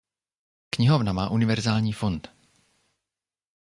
[0.71, 2.27] Knihovna má univerzální fond.